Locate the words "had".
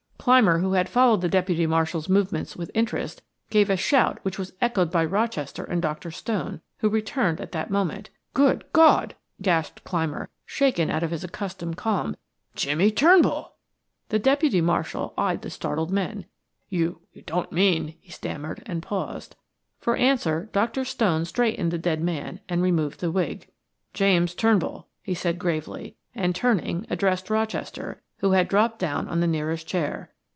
0.73-0.87, 28.33-28.47